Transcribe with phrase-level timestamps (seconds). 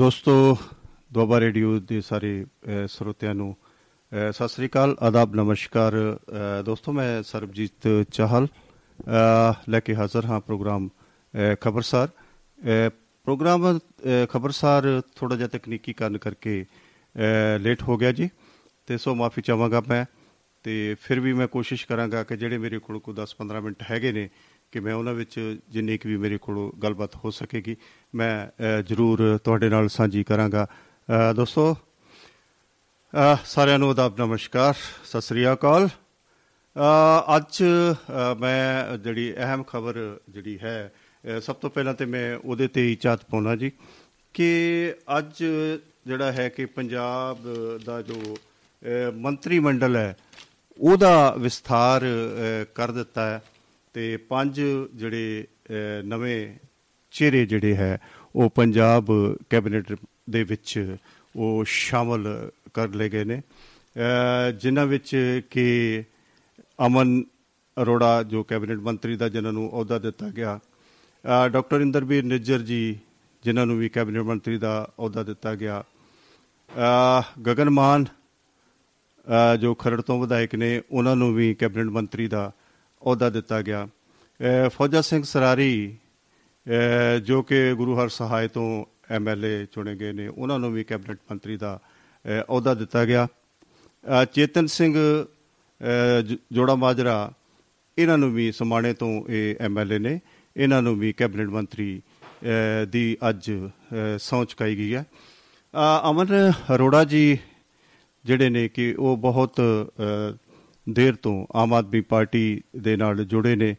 [0.00, 0.56] ਦੋਸਤੋ,
[1.12, 2.28] ਦੁਆਬਾ ਰੇਡੀਓ ਦੇ ਸਾਰੇ
[2.88, 3.54] ਸਰੋਤਿਆਂ ਨੂੰ
[4.32, 5.94] ਸਤਿ ਸ੍ਰੀ ਅਕਾਲ, ਆਦਾਬ, ਨਮਸਕਾਰ।
[6.64, 8.46] ਦੋਸਤੋ, ਮੈਂ ਸਰਬਜੀਤ ਚਾਹਲ
[9.68, 10.88] ਲੈ ਕੇ ਹਾਜ਼ਰ ਹਾਂ ਪ੍ਰੋਗਰਾਮ
[11.60, 12.08] ਖਬਰਸਾਰ।
[13.26, 13.78] ਪ੍ਰੋਗਰਾਮ
[14.30, 16.64] ਖਬਰਸਾਰ ਥੋੜਾ ਜਿਹਾ ਤਕਨੀਕੀ ਕਾਰਨ ਕਰਕੇ
[17.60, 18.28] ਲੇਟ ਹੋ ਗਿਆ ਜੀ,
[18.88, 20.04] ਤੇ ਸੋ ਮਾਫੀ ਚਾਹਾਂਗਾ ਮੈਂ,
[20.64, 24.28] ਤੇ ਫਿਰ ਵੀ ਮੈਂ ਕੋਸ਼ਿਸ਼ ਕਰਾਂਗਾ ਕਿ ਜਿਹੜੇ ਮੇਰੇ ਕੋਲ ਕੋ 10-15 ਮਿੰਟ ਹੈਗੇ ਨੇ
[24.72, 25.38] ਕਿ ਮੈਂ ਉਹਨਾਂ ਵਿੱਚ
[25.70, 27.76] ਜਿੰਨੀ ਕਿ ਵੀ ਮੇਰੇ ਕੋਲ ਗੱਲਬਾਤ ਹੋ ਸਕੇਗੀ,
[28.14, 30.66] ਮੈਂ ਜ਼ਰੂਰ ਤੁਹਾਡੇ ਨਾਲ ਸਾਂਝੀ ਕਰਾਂਗਾ।
[31.36, 31.76] ਦੋਸਤੋ
[33.44, 34.74] ਸਾਰਿਆਂ ਨੂੰ ਆਦਾਬ, ਨਮਸਕਾਰ,
[35.04, 35.88] ਸਤਿ ਸ੍ਰੀ ਅਕਾਲ।
[37.36, 37.62] ਅੱਜ
[38.40, 39.98] ਮੈਂ ਜਿਹੜੀ ਅਹਿਮ ਖਬਰ
[40.28, 40.92] ਜਿਹੜੀ ਹੈ
[41.42, 43.70] ਸਭ ਤੋਂ ਪਹਿਲਾਂ ਤੇ ਮੈਂ ਉਹਦੇ ਤੇ ਹੀ ਚਾਤ ਪਾਉਣਾ ਜੀ
[44.34, 45.44] ਕਿ ਅੱਜ
[46.06, 47.38] ਜਿਹੜਾ ਹੈ ਕਿ ਪੰਜਾਬ
[47.84, 48.36] ਦਾ ਜੋ
[49.16, 50.16] ਮੰਤਰੀ ਮੰਡਲ ਹੈ,
[50.78, 52.04] ਉਹਦਾ ਵਿਸਥਾਰ
[52.74, 53.42] ਕਰ ਦਿੱਤਾ ਹੈ।
[53.94, 54.60] ਤੇ ਪੰਜ
[54.94, 55.46] ਜਿਹੜੇ
[56.04, 56.54] ਨਵੇਂ
[57.12, 57.98] ਚਿਹਰੇ ਜਿਹੜੇ ਹੈ,
[58.36, 59.06] ਉਹ ਪੰਜਾਬ
[59.50, 59.92] ਕੈਬਨਿਟ
[60.30, 60.96] ਦੇ ਵਿੱਚ
[61.36, 63.40] ਉਹ ਸ਼ਾਮਲ ਕਰ ਲਏ ਗਏ ਨੇ।
[64.60, 66.04] ਜਿਨ੍ਹਾਂ ਵਿੱਚ ਕਿ
[66.86, 67.22] ਅਮਨ
[67.76, 70.58] ਅਰੋੜਾ, ਜੋ ਕੈਬਨਿਟ ਮੰਤਰੀ ਦਾ, ਜਿਨ੍ਹਾਂ ਨੂੰ ਅਹੁਦਾ ਦਿੱਤਾ ਗਿਆ।
[71.52, 72.98] ਡਾਕਟਰ ਇੰਦਰਬੀਰ ਨਿੱਜਰ ਜੀ,
[73.44, 75.82] ਜਿਨ੍ਹਾਂ ਨੂੰ ਵੀ ਕੈਬਨਿਟ ਮੰਤਰੀ ਦਾ ਅਹੁਦਾ ਦਿੱਤਾ ਗਿਆ।
[77.46, 78.06] ਗਗਨ ਮਾਨ
[79.60, 82.52] ਜੋ ਖਰੜ ਤੋਂ ਵਿਧਾਇਕ ਨੇ, ਉਹਨਾਂ ਨੂੰ ਵੀ ਕੈਬਨਿਟ ਮੰਤਰੀ ਦਾ
[83.02, 83.88] ਅਹੁਦਾ ਦਿੱਤਾ ਗਿਆ।
[84.68, 85.96] ਫੌਜਾ ਸਿੰਘ ਸਰਾਰੀ
[87.24, 91.56] ਜੋ ਕਿ ਗੁਰੂ ਹਰ ਸਹਾਇ ਤੋਂ ਐਮਐਲਏ ਚੁਣੇ ਗਏ ਨੇ, ਉਹਨਾਂ ਨੂੰ ਵੀ ਕੈਬਨਿਟ ਮੰਤਰੀ
[91.56, 91.78] ਦਾ
[92.48, 93.26] ਅਹੁਦਾ ਦਿੱਤਾ ਗਿਆ।
[94.32, 94.94] ਚੇਤਨ ਸਿੰਘ
[96.52, 97.32] ਜੋੜਾ ਮਾਜਰਾ,
[97.98, 100.20] ਇਹਨਾਂ ਨੂੰ ਵੀ ਸਮਾਣੇ ਤੋਂ ਇਹ ਐਮਐਲਏ ਨੇ।
[100.56, 102.00] ਇਹਨਾਂ ਨੂੰ ਵੀ ਕੈਬਨਿਟ ਮੰਤਰੀ
[102.88, 103.50] ਦੀ ਅੱਜ
[104.18, 105.04] ਸੌਂ ਚੁਕਾਈ ਗਈ ਹੈ।
[106.10, 106.26] ਅਮਨ
[106.74, 107.38] ਅਰੋੜਾ ਜੀ
[108.24, 109.60] ਜਿਹੜੇ ਨੇ ਕਿ ਉਹ ਬਹੁਤ
[110.86, 113.74] ਦੇਰ ਤੋਂ ਆਮ ਆਦਮੀ ਪਾਰਟੀ ਦੇ ਨਾਲ ਜੁੜੇ ਨੇ।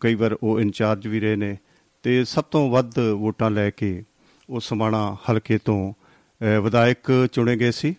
[0.00, 1.56] ਕਈ ਵਾਰ ਉਹ ਇੰਚਾਰਜ ਵੀ ਰਹੇ ਨੇ
[2.04, 4.02] ਤੇ ਸਭ ਤੋਂ ਵੱਧ ਵੋਟਾਂ ਲੈ ਕੇ
[4.48, 5.92] ਉਹ ਸਮਾਣਾ ਹਲਕੇ ਤੋਂ
[6.62, 7.94] ਵਿਧਾਇਕ ਚੁਣੇ ਗਏ ਸੀ।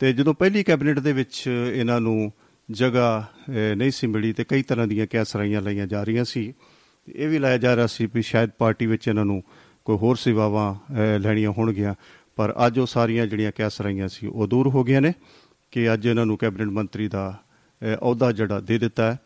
[0.00, 1.42] ਤੇ ਜਦੋਂ ਪਹਿਲੀ ਕੈਬਨਿਟ ਦੇ ਵਿੱਚ
[1.74, 2.32] ਇਹਨਾਂ ਨੂੰ
[2.68, 3.26] ਜਗ੍ਹਾ
[3.76, 6.52] ਨਹੀਂ ਸੀ ਮਿਲੀ ਤੇ ਕਈ ਤਰ੍ਹਾਂ ਦੀਆਂ ਕੈਸਰਾਈਆਂ ਲਈਆਂ ਜਾ ਰਹੀਆਂ ਸੀ।
[7.08, 9.42] ਇਹ ਵੀ ਲਾਇਆ ਜਾ ਰਿਹਾ ਸੀ ਵੀ ਸ਼ਾਇਦ ਪਾਰਟੀ ਵਿੱਚ ਇਹਨਾਂ ਨੂੰ
[9.84, 11.94] ਕੋਈ ਹੋਰ ਸੇਵਾਵਾਂ ਲੈਣੀਆਂ ਹੋਣਗੀਆਂ।
[12.36, 15.12] ਪਰ ਅੱਜ ਉਹ ਸਾਰੀਆਂ ਜਿਹੜੀਆਂ ਕੈਸਰਾਈਆਂ ਸੀ ਉਹ ਦੂਰ ਹੋ ਗਈਆਂ ਨੇ।
[15.70, 17.42] ਕਿ ਅੱਜ ਇਹਨਾਂ ਨੂੰ ਕੈਬਨਿਟ ਮੰਤਰੀ ਦਾ
[17.82, 19.18] ਅਹੁਦਾ ਜਿਹੜਾ ਦੇ ਦਿੱਤਾ ਹੈ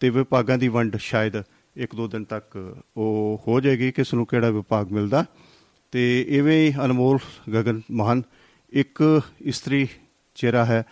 [0.00, 1.36] ਤੇ ਵਿਭਾਗਾਂ ਦੀ ਵੰਡ ਸ਼ਾਇਦ
[1.76, 2.56] ਇੱਕ ਦੋ ਦਿਨ ਤੱਕ
[2.96, 5.24] ਉਹ ਹੋ ਜਾਏਗੀ, ਕਿਸ ਨੂੰ ਕਿਹੜਾ ਵਿਭਾਗ ਮਿਲਦਾ।
[5.92, 7.18] ਤੇ ਇਵੇਂ ਹੀ ਅਨਮੋਲ
[7.54, 8.22] ਗਗਨ ਮਹਾਨ
[8.72, 9.86] ਇੱਕ ਇਸਤਰੀ
[10.34, 10.82] ਚਿਹਰਾ ਹੈ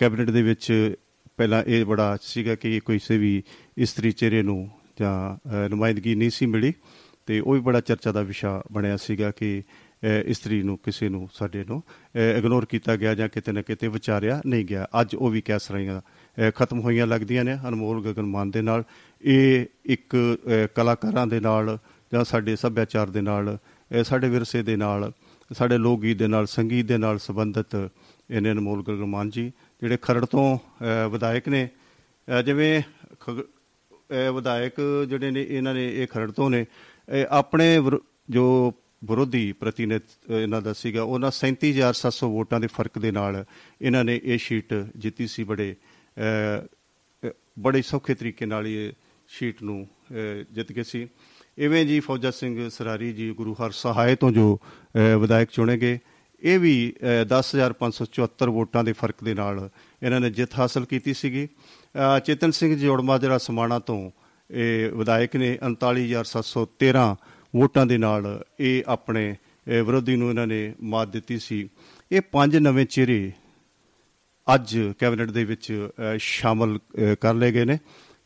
[0.00, 0.94] ਕੈਬਨਿਟ ਦੇ ਵਿੱਚ
[1.36, 3.42] ਪਹਿਲਾਂ ਇਹ ਬੜਾ ਸੀਗਾ ਕਿ ਕੋਈ ਸੇ ਵੀ
[3.78, 4.70] ਇਸਤਰੀ ਚਿਹਰੇ ਨੂੰ
[5.00, 6.72] ਜਾਂ ਨੁਮਾਇੰਦਗੀ ਨਹੀਂ ਸੀ ਮਿਲੀ
[7.26, 9.62] ਤੇ ਉਹ ਵੀ ਬੜਾ ਚਰਚਾ ਦਾ ਵਿਸ਼ਾ ਬਣਿਆ ਸੀਗਾ ਕਿ
[10.02, 11.82] ਇਸਤਰੀ ਨੂੰ ਕਿਸੇ ਨੂੰ, ਸਾਡੇ ਨੂੰ
[12.36, 16.00] ਇਗਨੋਰ ਕੀਤਾ ਗਿਆ ਜਾਂ ਕਿਤੇ ਨਾ ਕਿਤੇ ਵਿਚਾਰਿਆ ਨਹੀਂ ਗਿਆ। ਅੱਜ ਉਹ ਵੀ ਕਹਿ ਰਹੀਆਂ
[16.56, 18.84] ਖਤਮ ਹੋਈਆਂ ਲੱਗਦੀਆਂ ਨੇ ਅਨਮੋਲ ਗਗਨ ਮਾਨ ਦੇ ਨਾਲ।
[19.22, 20.16] ਇਹ ਇੱਕ
[20.74, 21.78] ਕਲਾਕਾਰਾਂ ਦੇ ਨਾਲ
[22.12, 23.56] ਜਾਂ ਸਾਡੇ ਸੱਭਿਆਚਾਰ ਦੇ ਨਾਲ
[23.90, 25.12] ਸਾਡੇ ਵਿਰਸੇ ਦੇ ਨਾਲ,
[25.50, 27.74] ਸਾਡੇ ਲੋਕ ਗੀਤ ਦੇ ਨਾਲ, ਸੰਗੀਤ ਦੇ ਨਾਲ ਸੰਬੰਧਿਤ
[28.30, 30.58] ਇਹਨੇ ਅਨਮੋਲ ਗਗਨ ਮਾਨ ਜੀ, ਜਿਹੜੇ ਖਰੜ ਤੋਂ
[31.10, 31.68] ਵਿਧਾਇਕ ਨੇ।
[32.44, 32.82] ਜਿਵੇਂ
[34.34, 36.64] ਵਿਧਾਇਕ ਜਿਹੜੇ ਨੇ, ਇਹਨਾਂ ਨੇ ਇਹ ਖਰੜ ਤੋਂ ਨੇ।
[37.30, 37.78] ਆਪਣੇ
[38.30, 43.44] ਜੋ ਵਿਰੋਧੀ ਪ੍ਰਤੀਨਿਧ ਇਹਨਾਂ ਦਾ ਸੀਗਾ। ਉਹਨਾਂ 37700 ਵੋਟਾਂ ਦੇ ਫ਼ਰਕ ਦੇ ਨਾਲ
[43.82, 45.74] ਇਹਨਾਂ ਨੇ ਇਹ ਸ਼ੀਟ ਜਿੱਤੀ ਸੀ ਬੜੇ
[47.58, 48.92] ਬੜੇ ਸੌਖੇ ਤਰੀਕੇ ਨਾਲ ਇਹ
[49.28, 49.86] ਸ਼ੀਟ ਨੂੰ
[50.52, 51.06] ਜਿੱਤ ਗਏ ਸੀ।
[51.58, 54.58] ਇਵੇਂ ਜੀ ਫੌਜਾ ਸਿੰਘ ਸਰਾਰੀ ਜੀ ਗੁਰੂ ਹਰ ਸਹਾਇ ਤੋਂ ਜੋ
[55.20, 55.98] ਵਿਧਾਇਕ ਚੁਣੇ ਗਏ,
[56.42, 56.74] ਇਹ ਵੀ
[57.24, 59.68] 10574 ਵੋਟਾਂ ਦੇ ਫ਼ਰਕ ਦੇ ਨਾਲ
[60.02, 61.46] ਇਹਨਾਂ ਨੇ ਜਿੱਤ ਹਾਸਲ ਕੀਤੀ ਸੀਗੀ।
[62.24, 64.10] ਚੇਤਨ ਸਿੰਘ ਜੋੜਮਾ, ਜਿਹੜਾ ਸਮਾਣਾ ਤੋਂ
[64.50, 67.16] ਇਹ ਵਿਧਾਇਕ ਨੇ 39713
[67.54, 68.26] ਵੋਟਾਂ ਦੇ ਨਾਲ
[68.60, 69.34] ਇਹ ਆਪਣੇ
[69.68, 71.68] ਵਿਰੋਧੀ ਨੂੰ ਇਹਨਾਂ ਨੇ ਮਾਤ ਦਿੱਤੀ ਸੀ।
[72.12, 73.32] ਇਹ ਪੰਜ ਨਵੇਂ ਚਿਹਰੇ
[74.46, 75.72] ਅੱਜ ਕੈਬਨਿਟ ਦੇ ਵਿੱਚ
[76.20, 76.78] ਸ਼ਾਮਲ
[77.20, 77.78] ਕਰ ਲਏ ਗਏ ਨੇ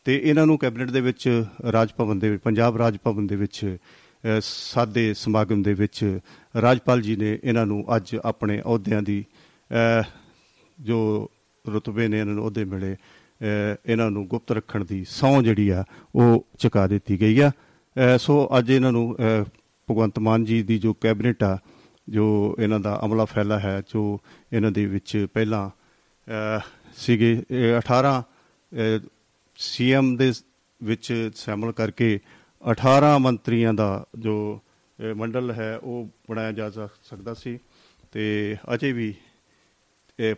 [0.05, 1.27] ਤੇ ਇਹਨਾਂ ਨੂੰ ਕੈਬਨਿਟ ਦੇ ਵਿੱਚ
[1.71, 3.77] ਰਾਜ ਭਵਨ ਦੇ ਵਿੱਚ ਪੰਜਾਬ ਰਾਜ ਭਵਨ ਦੇ ਵਿੱਚ
[4.41, 6.19] ਸਾਦੇ ਸਮਾਗਮ ਦੇ ਵਿੱਚ
[6.61, 9.23] ਰਾਜਪਾਲ ਜੀ ਨੇ ਇਹਨਾਂ ਨੂੰ ਅੱਜ ਆਪਣੇ ਅਹੁਦਿਆਂ ਦੀ
[10.79, 11.29] ਜੋ
[11.65, 12.95] ਰਤਬੇ ਨੇ ਇਹਨਾਂ ਨੂੰ ਅਹੁਦੇ ਮਿਲੇ
[13.85, 15.83] ਇਹਨਾਂ ਨੂੰ ਗੁਪਤ ਰੱਖਣ ਦੀ ਸੌ ਜਿਹੜੀ ਆ,
[16.15, 17.51] ਉਹ ਚੁਕਾ ਦਿੱਤੀ ਗਈ ਆ।
[18.19, 19.15] ਸੋ ਅੱਜ ਇਹਨਾਂ ਨੂੰ
[19.87, 21.57] ਭਗਵੰਤ ਮਾਨ ਜੀ ਦੀ ਜੋ ਕੈਬਨਿਟ ਆ,
[22.09, 24.19] ਜੋ ਇਹਨਾਂ ਦਾ ਅਮਲਾ ਫੈਲਾ ਹੈ, ਜੋ
[24.53, 25.69] ਇਹਨਾਂ ਦੇ ਵਿੱਚ ਪਹਿਲਾਂ
[26.97, 27.31] ਸੀਗੇ
[27.79, 28.13] 18
[29.57, 30.31] ਸੀਐਮ ਦੇ
[30.81, 32.19] ਵਿੱਚ ਸ਼ਾਮਲ ਕਰਕੇ
[32.63, 34.61] 18 ਮੰਤਰੀਆਂ ਦਾ ਜੋ
[35.15, 36.69] ਮੰਡਲ ਹੈ, ਉਹ ਬਣਾਇਆ ਜਾ
[37.03, 37.57] ਸਕਦਾ ਸੀ।
[38.11, 39.13] ਤੇ ਅਜੇ ਵੀ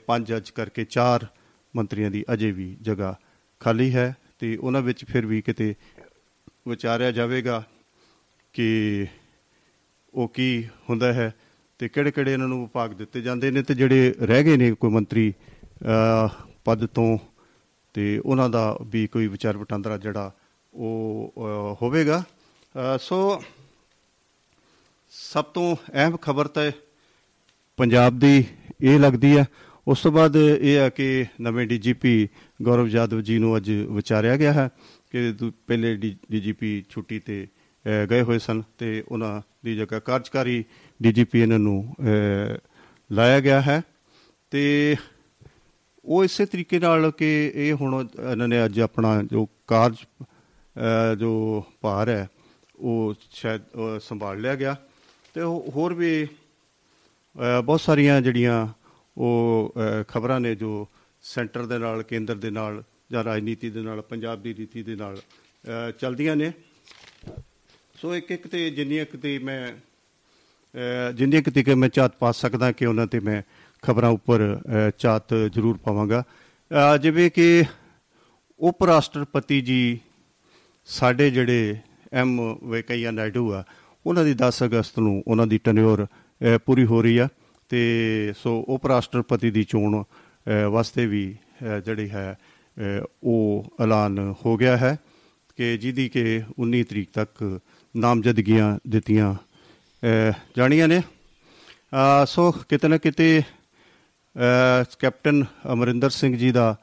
[0.08, 1.28] ਪੰਜ ਅੱਜ ਕਰਕੇ ਚਾਰ
[1.76, 3.16] ਮੰਤਰੀਆਂ ਦੀ ਅਜੇ ਵੀ ਜਗ੍ਹਾ
[3.62, 5.74] ਖਾਲੀ ਹੈ। ਤੇ ਉਹਨਾਂ ਵਿੱਚ ਫਿਰ ਵੀ ਕਿਤੇ
[6.68, 7.64] ਵਿਚਾਰਿਆ ਜਾਵੇਗਾ
[8.54, 9.08] ਕਿ
[10.14, 11.34] ਉਹ ਕੀ ਹੁੰਦਾ ਹੈ
[11.80, 14.92] ਤੇ ਕਿਹੜੇ ਕਿਹੜੇ ਇਹਨਾਂ ਨੂੰ ਵਿਭਾਗ ਦਿੱਤੇ ਜਾਂਦੇ ਨੇ ਤੇ ਜਿਹੜੇ ਰਹਿ ਗਏ ਨੇ ਕੋਈ
[14.92, 15.34] ਮੰਤਰੀ
[16.66, 17.18] ਪਦ ਤੋਂ
[17.94, 20.32] ਤੇ ਉਹਨਾਂ ਦਾ ਵੀ ਕੋਈ ਵਿਚਾਰ ਵਟਾਂਦਰਾ ਜਿਹੜਾ
[20.74, 21.34] ਉਹ
[21.82, 22.24] ਹੋਵੇਗਾ।
[23.00, 23.42] ਸੋ
[25.12, 26.72] ਸਭ ਤੋਂ ਅਹਿਮ ਖਬਰ ਤਾਂ
[27.78, 28.46] ਪੰਜਾਬ ਦੀ
[28.82, 29.46] ਇਹ ਲੱਗਦੀ ਹੈ।
[29.88, 32.28] ਉਸ ਤੋਂ ਬਾਅਦ ਇਹ ਹੈ ਕਿ ਨਵੇਂ ਡੀਜੀਪੀ
[32.64, 34.70] ਗੌਰਵ ਜਾਦਵ ਜੀ ਨੂੰ ਅੱਜ ਵਿਚਾਰਿਆ ਗਿਆ ਹੈ।
[35.14, 35.32] ਕਿ
[35.68, 35.96] ਪਹਿਲੇ
[36.32, 37.48] ਡੀਜੀਪੀ ਛੁੱਟੀ ਤੇ
[38.12, 40.64] ਗਏ ਹੋਏ ਸਨ ਤੇ ਉਹਨਾਂ ਦੀ ਜਗ੍ਹਾ ਕਾਰਜਕਾਰੀ
[41.00, 41.96] ਡੀਜੀਪੀ ਇਹਨਾਂ ਨੂੰ
[43.10, 43.82] ਲਾਇਆ ਗਿਆ ਹੈ
[44.52, 44.64] ਤੇ
[46.06, 50.06] ਉਹ ਇਸੇ ਤਰੀਕੇ ਨਾਲ ਕਿ ਇਹ ਹੁਣ ਇਹਨਾਂ ਨੇ ਅੱਜ ਆਪਣਾ ਜੋ ਕਾਰਜ
[51.20, 51.32] ਜੋ
[51.82, 52.28] ਭਾਰ ਹੈ,
[52.76, 53.62] ਉਹ ਸ਼ਾਇਦ
[54.02, 54.76] ਸੰਭਾਲ ਲਿਆ ਗਿਆ
[55.36, 55.42] ਤੇ
[55.76, 56.28] ਹੋਰ ਵੀ
[57.64, 58.68] ਬਹੁਤ ਸਾਰੀਆਂ ਜਿਹੜੀਆਂ
[59.18, 59.74] ਉਹ
[60.08, 60.88] ਖਬਰਾਂ ਨੇ ਜੋ
[61.24, 62.84] ਸੈਂਟਰ ਦੇ ਨਾਲ, ਕੇਂਦਰ ਦੇ ਨਾਲ
[63.14, 65.18] ਜਾਂ ਰਾਜਨੀਤੀ ਦੇ ਨਾਲ, ਪੰਜਾਬ ਦੀ ਰੀਤੀ ਦੇ ਨਾਲ
[66.00, 66.52] ਚਲਦੀਆਂ ਨੇ।
[68.02, 69.62] ਸੋ ਇੱਕ ਇੱਕ ਤੇ ਜਿੰਨੀਆਂ ਕਿਤੇ ਮੈਂ
[71.14, 73.42] ਜਿੰਨੀਆਂ ਕਿਤੇ ਕਿ ਮੈਂ ਚਾਤ ਪਾ ਸਕਦਾ ਕਿ ਉਹਨਾਂ ਤੇ ਮੈਂ
[73.84, 74.40] ਖਬਰਾਂ ਉੱਪਰ
[74.98, 76.24] ਚਾਤ ਜ਼ਰੂਰ ਪਾਵਾਂਗਾ।
[77.02, 77.64] ਜਿਵੇਂ ਕਿ
[78.60, 80.00] ਉਪ ਰਾਸ਼ਟਰਪਤੀ ਜੀ,
[80.88, 81.76] ਸਾਡੇ ਜਿਹੜੇ
[82.14, 83.64] ਐਮ ਵੈਕਈਆ ਨਾਇਡੂ ਆ,
[84.06, 86.06] ਉਹਨਾਂ ਦੀ 10 ਅਗਸਤ ਨੂੰ ਉਹਨਾਂ ਦੀ ਟੈਨਿਓਰ
[86.66, 87.28] ਪੂਰੀ ਹੋ ਰਹੀ ਆ।
[87.70, 90.04] ਤੇ ਸੋ ਉਪ ਰਾਸ਼ਟਰਪਤੀ ਦੀ ਚੋਣ
[90.72, 91.24] ਵਾਸਤੇ ਵੀ
[91.86, 92.38] ਜਿਹੜੀ ਹੈ
[93.24, 94.98] ਉਹ ਐਲਾਨ ਹੋ ਗਿਆ ਹੈ
[95.58, 97.60] ਕਿ ਜਿਹਦੀ ਕਿ 19 ਤਰੀਕ ਤੱਕ
[97.96, 99.34] ਨਾਮਜ਼ਦਗੀਆਂ ਦਿੱਤੀਆਂ
[100.58, 101.02] ਜਾਣੀਆਂ ਨੇ।
[102.28, 103.42] ਸੋ ਕਿਤੇ ਨਾ ਕਿਤੇ
[105.00, 105.44] ਕੈਪਟਨ
[105.74, 106.76] ਅਮਰਿੰਦਰ ਸਿੰਘ ਜੀ ਦਾ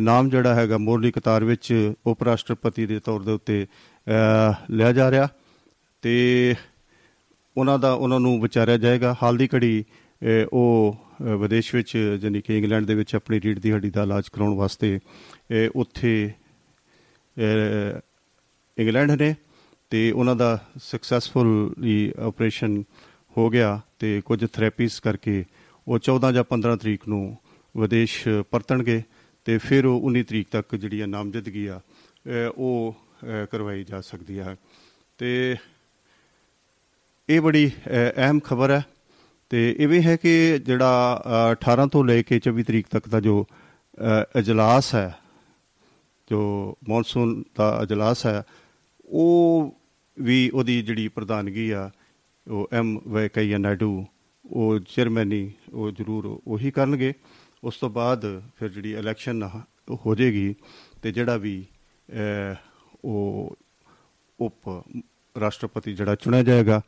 [0.00, 3.66] ਨਾਮ ਜਿਹੜਾ ਹੈਗਾ ਮੋਰਲੀ ਕਤਾਰ ਵਿੱਚ ਉਪ ਰਾਸ਼ਟਰਪਤੀ ਦੇ ਤੌਰ ਦੇ ਉੱਤੇ
[4.70, 5.28] ਲਿਆ ਜਾ ਰਿਹਾ
[6.02, 6.54] ਤੇ
[7.56, 9.84] ਉਹਨਾਂ ਦਾ ਉਹਨਾਂ ਨੂੰ ਵਿਚਾਰਿਆ ਜਾਏਗਾ। ਹਾਲ ਦੀ ਘੜੀ
[10.52, 14.54] ਉਹ ਵਿਦੇਸ਼ ਵਿੱਚ ਜਾਨੀ ਕਿ ਇੰਗਲੈਂਡ ਦੇ ਵਿੱਚ ਆਪਣੀ ਰੀੜ ਦੀ ਹੱਡੀ ਦਾ ਇਲਾਜ ਕਰਾਉਣ
[14.54, 14.98] ਵਾਸਤੇ
[15.76, 16.32] ਉੱਥੇ
[18.78, 19.34] ਇੰਗਲੈਂਡ ਨੇ
[19.90, 22.82] ਤੇ ਉਹਨਾਂ ਦਾ ਸਕਸੈਸਫੁਲੀ ਆਪਰੇਸ਼ਨ
[23.36, 25.44] ਹੋ ਗਿਆ ਤੇ ਕੁਝ ਥੈਰੇਪੀਜ਼ ਕਰਕੇ
[25.86, 27.36] ਉਹ 14 ਜਾਂ 15 ਤਰੀਕ ਨੂੰ
[27.76, 29.02] ਵਿਦੇਸ਼ ਪਰਤਣਗੇ
[29.44, 31.80] ਤੇ ਫਿਰ ਉਹ 19 ਤਰੀਕ ਤੱਕ ਜਿਹੜੀ ਨਾਮਜ਼ਦਗੀ ਆ
[32.56, 32.96] ਉਹ
[33.50, 34.56] ਕਰਵਾਈ ਜਾ ਸਕਦੀ ਹੈ
[35.18, 35.56] ਤੇ
[37.28, 37.70] ਇਹ ਬੜੀ
[38.16, 38.82] ਅਹਿਮ ਖਬਰ ਹੈ
[39.53, 43.45] ਤੇ ਇਹ ਵੀ ਹੈ ਕਿ ਜਿਹੜਾ 18 ਤੋਂ ਲੈ ਕੇ 24 ਤਰੀਕ ਤੱਕ ਦਾ ਜੋ
[44.39, 45.15] اجلاس ਹੈ
[46.29, 48.43] ਜੋ ਮੌਨਸੂਨ ਦਾ اجلاس ਹੈ
[49.05, 49.75] ਉਹ
[50.19, 51.91] ਵੀ ਉਹਦੀ ਜਿਹੜੀ ਪ੍ਰਧਾਨਗੀ ਆ
[52.47, 54.05] ਉਹ ਐਮ ਵੈਕਈਆ ਨਾਇਡੂ
[54.45, 57.13] ਉਹ ਚੇਅਰਮੈਨੀ ਉਹ ਜ਼ਰੂਰ ਉਹੀ ਕਰਨਗੇ
[57.63, 59.49] ਉਸ ਤੋਂ ਬਾਅਦ ਫਿਰ ਜਿਹੜੀ ਇਲੈਕਸ਼ਨ
[60.05, 60.55] ਹੋ ਜਾਏਗੀ
[61.01, 61.65] ਤੇ ਜਿਹੜਾ ਵੀ
[63.05, 63.55] ਉਹ
[64.39, 64.83] ਉਪ
[65.39, 66.81] ਰਾਸ਼ਟਰਪਤੀ ਜਿਹੜਾ ਚੁਣਿਆ ਜਾਏਗਾ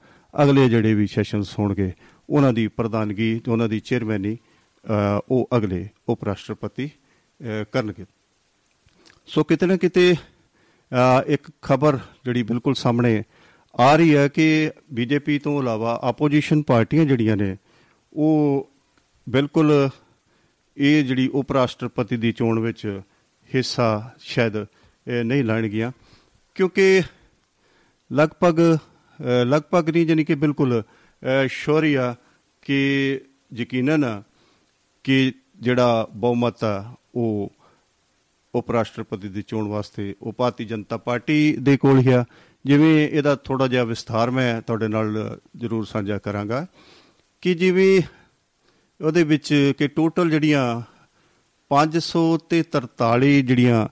[0.43, 1.91] ਅਗਲੇ ਜਿਹੜੇ ਵੀ ਸੈਸ਼ਨਸ ਹੋਣਗੇ
[2.30, 4.36] ਉਹਨਾਂ ਦੀ ਪ੍ਰਧਾਨਗੀ ਤੇ ਉਹਨਾਂ ਦੀ ਚੇਅਰਮੈਨੀ
[5.28, 6.90] ਉਹ ਅਗਲੇ ਉਪ ਰਾਸ਼ਟਰਪਤੀ
[7.72, 8.04] ਕਰਨਗੇ।
[9.26, 10.14] ਸੋ ਕਿਤੇ ਨਾ ਕਿਤੇ
[11.26, 13.22] ਇੱਕ ਖਬਰ ਜਿਹੜੀ ਬਿਲਕੁਲ ਸਾਹਮਣੇ
[13.74, 17.56] ਆ ਰਹੀ ਹੈ ਕਿ ਬੀਜੇਪੀ ਤੋਂ ਇਲਾਵਾ ਆਪੋਜੀਸ਼ਨ ਪਾਰਟੀਆਂ ਜਿਹੜੀਆਂ ਨੇ,
[18.12, 18.68] ਉਹ
[19.26, 19.72] ਬਿਲਕੁਲ
[20.76, 23.00] ਇਹ ਜਿਹੜੀ ਉਪ ਰਾਸ਼ਟਰਪਤੀ ਦੀ ਚੋਣ ਵਿੱਚ
[23.54, 24.56] ਹਿੱਸਾ ਸ਼ਾਇਦ
[25.24, 25.90] ਨਹੀਂ ਲੈਣਗੀਆਂ।
[26.56, 27.02] ਕਿਉਂਕਿ
[28.10, 28.60] ਲਗਭਗ
[29.44, 30.82] ਲਗਭਗ ਨਹੀਂ ਜਾਨੀ ਕਿ ਬਿਲਕੁਲ
[31.48, 32.14] ਸ਼ੋਰੀਆ
[32.62, 33.20] ਕਿ
[33.54, 34.22] ਯਕੀਨਨ
[35.04, 37.52] ਕਿ ਜਿਹੜਾ ਬਹੁਮਤ ਆ, ਉਹ
[38.54, 42.24] ਉਪ ਰਾਸ਼ਟਰਪਤੀ ਦੀ ਚੋਣ ਵਾਸਤੇ ਉਹ ਭਾਰਤੀ ਜਨਤਾ ਪਾਰਟੀ ਦੇ ਕੋਲ ਹੀ ਆ।
[42.64, 46.66] ਜਿਵੇਂ ਇਹਦਾ ਥੋੜਾ ਜਿਹਾ ਵਿਸਥਾਰ ਮੈਂ ਤੁਹਾਡੇ ਨਾਲ ਜ਼ਰੂਰ ਸਾਂਝਾ ਕਰਾਂਗਾ
[47.40, 48.00] ਕਿ ਜਿਵੇਂ
[49.04, 50.64] ਉਹਦੇ ਵਿੱਚ ਕਿ ਟੋਟਲ ਜਿਹੜੀਆਂ
[51.70, 53.86] 500 ਤੇ 43 ਜਿਹੜੀਆਂ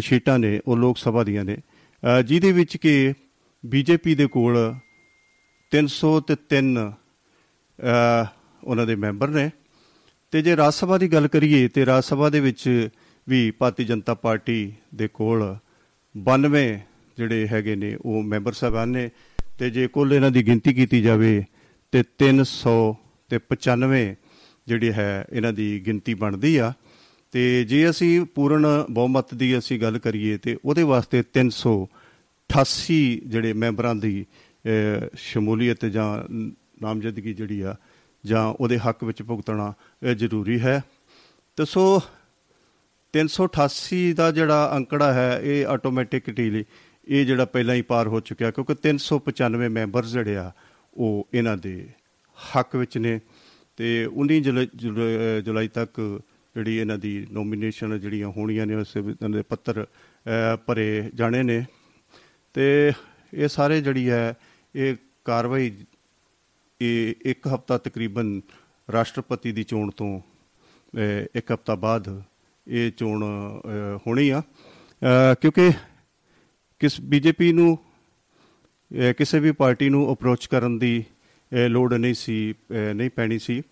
[0.00, 1.56] ਸ਼ੀਟਾਂ ਨੇ ਉਹ ਲੋਕ ਸਭਾ ਦੀਆਂ ਨੇ।
[2.24, 3.14] ਜਿਹਦੇ ਵਿੱਚ ਕਿ
[3.66, 4.74] ਬੀਜੇਪੀ ਦੇ ਕੋਲ
[5.70, 6.92] 303
[8.64, 9.50] ਉਹਨਾਂ ਦੇ ਮੈਂਬਰ ਨੇ।
[10.30, 12.88] ਤੇ ਜੇ ਰਾਜ ਸਭਾ ਦੀ ਗੱਲ ਕਰੀਏ, ਤੇ ਰਾਜ ਸਭਾ ਦੇ ਵਿੱਚ
[13.28, 15.56] ਵੀ ਭਾਰਤੀ ਜਨਤਾ ਪਾਰਟੀ ਦੇ ਕੋਲ
[16.14, 16.80] 92
[17.16, 19.10] ਜਿਹੜੇ ਹੈਗੇ ਨੇ, ਉਹ ਮੈਂਬਰ ਸਾਹਿਬਾਨ ਨੇ।
[19.58, 21.44] ਤੇ ਜੇ ਕੁੱਲ ਇਹਨਾਂ ਦੀ ਗਿਣਤੀ ਕੀਤੀ ਜਾਵੇ,
[21.92, 22.96] ਤੇ 300
[23.28, 24.16] ਤੇ 95
[24.66, 26.72] ਜਿਹੜੀ ਹੈ, ਇਹਨਾਂ ਦੀ ਗਿਣਤੀ ਬਣਦੀ ਆ।
[27.32, 33.94] ਤੇ ਜੇ ਅਸੀਂ ਪੂਰਨ ਬਹੁਮਤ ਦੀ ਅਸੀਂ ਗੱਲ ਕਰੀਏ, ਤੇ ਉਹਦੇ ਵਾਸਤੇ 388 ਜਿਹੜੇ ਮੈਂਬਰਾਂ
[33.94, 34.26] ਦੀ
[35.14, 36.08] ਸ਼ਮੂਲੀਅਤ ਜਾਂ
[36.82, 37.74] ਨਾਮਜ਼ਦਗੀ ਜਿਹੜੀ ਆ,
[38.24, 39.72] ਜਾਂ ਉਹਦੇ ਹੱਕ ਵਿੱਚ ਭੁਗਤਣਾ
[40.16, 40.80] ਜ਼ਰੂਰੀ ਹੈ।
[41.58, 42.00] ਤੇ ਸੋ
[43.14, 46.64] 388 ਦਾ ਜਿਹੜਾ ਅੰਕੜਾ ਹੈ, ਇਹ ਆਟੋਮੈਟਿਕਲੀ
[47.08, 50.50] ਇਹ ਜਿਹੜਾ ਪਹਿਲਾਂ ਹੀ ਪਾਰ ਹੋ ਚੁੱਕਿਆ, ਕਿਉਂਕਿ 395 ਮੈਂਬਰ ਜਿਹੜੇ ਆ,
[50.94, 51.74] ਉਹ ਇਹਨਾਂ ਦੇ
[52.36, 53.18] ਹੱਕ ਵਿੱਚ ਨੇ।
[53.78, 54.40] ਤੇ 19
[55.44, 56.00] ਜੁਲਾਈ ਤੱਕ
[56.54, 58.96] ਜਿਹੜੀ ਇਹਨਾਂ ਦੀ ਨੋਮੀਨੇਸ਼ਨ ਜਿਹੜੀਆਂ ਹੋਣੀਆਂ ਨੇ, ਉਸ
[59.30, 59.86] ਦੇ ਪੱਤਰ
[60.66, 61.64] ਭਰੇ ਜਾਣੇ ਨੇ।
[62.54, 62.92] ਤੇ
[63.34, 64.34] ਇਹ ਸਾਰੇ ਜਿਹੜੀ ਹੈ
[64.74, 64.94] ਇਹ
[65.24, 65.72] ਕਾਰਵਾਈ
[66.80, 68.40] ਇਹ ਇੱਕ ਹਫਤਾ ਤਕਰੀਬਨ
[68.88, 70.20] ਰਾਸ਼ਟਰਪਤੀ ਦੀ ਚੋਣ ਤੋਂ
[71.34, 72.22] ਇੱਕ ਹਫਤਾ ਬਾਅਦ
[72.66, 73.22] ਇਹ ਚੋਣ
[74.06, 74.42] ਹੋਣੀ ਆ।
[75.40, 75.70] ਕਿਉਂਕਿ
[76.80, 77.76] ਕਿਸ ਬੀਜੇਪੀ ਨੂੰ
[79.18, 81.04] ਕਿਸੇ ਵੀ ਪਾਰਟੀ ਨੂੰ ਅਪਰੋਚ ਕਰਨ ਦੀ
[81.68, 82.54] ਲੋੜ ਨਹੀਂ ਸੀ
[82.94, 83.62] ਨਹੀਂ ਪੈਣੀ ਸੀ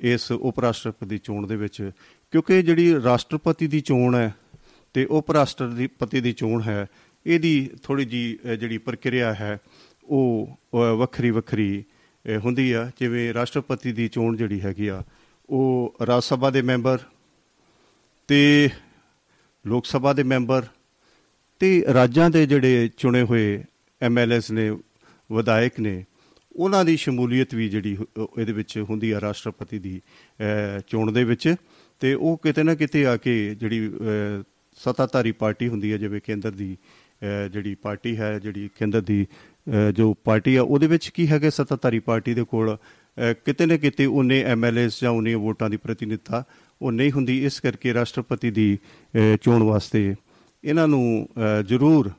[0.00, 1.90] ਇਸ ਉਪ ਰਾਸ਼ਟਰਪਤੀ ਚੋਣ ਦੇ ਵਿੱਚ।
[2.32, 4.34] ਕਿਉਂਕਿ ਜਿਹੜੀ ਰਾਸ਼ਟਰਪਤੀ ਦੀ ਚੋਣ ਹੈ
[4.94, 6.86] ਤੇ ਉਪ ਰਾਸ਼ਟਰਪਤੀ ਦੀ ਚੋਣ ਹੈ,
[7.26, 9.58] ਇਹਦੀ ਥੋੜੀ ਜੀ ਜਿਹੜੀ ਪ੍ਰਕਿਰਿਆ ਹੈ
[10.10, 10.58] ਉਹ
[10.98, 11.84] ਵੱਖਰੀ ਵੱਖਰੀ
[12.44, 15.02] ਹੁੰਦੀ ਆ। ਜਿਵੇਂ ਰਾਸ਼ਟਰਪਤੀ ਦੀ ਚੋਣ ਜਿਹੜੀ ਹੈਗੀ ਆ,
[15.48, 16.98] ਉਹ ਰਾਜ ਸਭਾ ਦੇ ਮੈਂਬਰ
[18.28, 18.68] ਤੇ
[19.64, 20.66] ਲੋਕ ਸਭਾ ਦੇ ਮੈਂਬਰ
[21.60, 23.62] ਤੇ ਰਾਜਾਂ ਦੇ ਜਿਹੜੇ ਚੁਣੇ ਹੋਏ
[24.00, 24.70] ਐਮਐਲਏਸ ਨੇ,
[25.30, 26.04] ਵਿਧਾਇਕ ਨੇ,
[26.52, 27.96] ਉਹਨਾਂ ਦੀ ਸ਼ਮੂਲੀਅਤ ਵੀ ਜਿਹੜੀ
[28.38, 30.00] ਇਹਦੇ ਵਿੱਚ ਹੁੰਦੀ ਆ ਰਾਸ਼ਟਰਪਤੀ ਦੀ
[30.88, 31.54] ਚੋਣ ਦੇ ਵਿੱਚ।
[32.00, 33.90] ਤੇ ਉਹ ਕਿਤੇ ਨਾ ਕਿਤੇ ਆ ਕੇ ਜਿਹੜੀ
[34.78, 36.76] ਸਤਾਧਾਰੀ ਪਾਰਟੀ ਹੁੰਦੀ ਹੈ ਜਿਵੇਂ ਕੇਂਦਰ ਦੀ
[37.52, 39.26] ਜਿਹੜੀ ਪਾਰਟੀ ਹੈ, ਜਿਹੜੀ ਕੇਂਦਰ ਦੀ
[39.94, 42.76] ਜੋ ਪਾਰਟੀ ਆ, ਉਹਦੇ ਵਿੱਚ ਕੀ ਹੈਗਾ ਸਤਾਧਾਰੀ ਪਾਰਟੀ ਦੇ ਕੋਲ?
[43.44, 46.42] ਕਿਤੇ ਨਾ ਕਿਤੇ ਉਹਨੇ ਐਮਐਲਏਸ ਜਾਂ ਉਹਨੇ ਵੋਟਾਂ ਦੀ ਪ੍ਰਤੀਨਿਧਤਾ
[46.80, 48.78] ਉਹ ਨਹੀਂ ਹੁੰਦੀ, ਇਸ ਕਰਕੇ ਰਾਸ਼ਟਰਪਤੀ ਦੀ
[49.42, 50.14] ਚੋਣ ਵਾਸਤੇ
[50.64, 51.28] ਇਹਨਾਂ ਨੂੰ
[51.68, 52.10] ਜ਼ਰੂਰ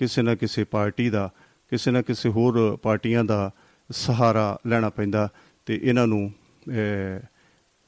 [0.00, 1.30] ਕਿਸੇ ਨਾ ਕਿਸੇ ਪਾਰਟੀ ਦਾ,
[1.72, 3.50] ਕਿਸੇ ਨਾ ਕਿਸੇ ਹੋਰ ਪਾਰਟੀਆਂ ਦਾ
[3.90, 5.28] ਸਹਾਰਾ ਲੈਣਾ ਪੈਂਦਾ
[5.66, 6.30] ਤੇ ਇਹਨਾਂ ਨੂੰ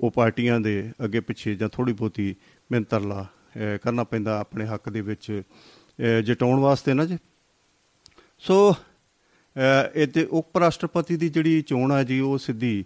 [0.00, 2.34] ਉਹ ਪਾਰਟੀਆਂ ਦੇ ਅੱਗੇ ਪਿੱਛੇ ਜਾਂ ਥੋੜੀ ਬਹੁਤੀ
[2.70, 3.26] ਮਿਹਨਤਰਲਾ
[3.82, 5.42] ਕਰਨਾ ਪੈਂਦਾ ਆਪਣੇ ਹੱਕ ਦੇ ਵਿੱਚ
[6.24, 7.18] ਜਟਾਉਣ ਵਾਸਤੇ ਨਾ ਜੀ।
[8.42, 8.74] ਸੋ
[9.56, 12.84] ਇਹ ਤੇ ਉਪ ਰਾਸ਼ਟਰਪਤੀ ਦੀ ਜਿਹੜੀ ਚੋਣ ਹੈ ਜੀ, ਉਹ ਸਿੱਧੀ